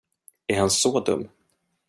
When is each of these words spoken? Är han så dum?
Är 0.47 0.59
han 0.59 0.69
så 0.69 0.99
dum? 0.99 1.27